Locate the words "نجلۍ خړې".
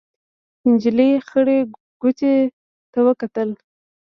0.69-1.59